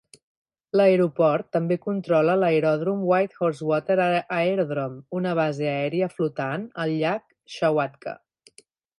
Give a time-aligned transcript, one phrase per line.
[0.79, 7.23] L'aeroport també controla l'aeròdrom Whitehorse Water Aerodrome, una base aèria flotant al llac
[7.57, 8.15] Schwatka.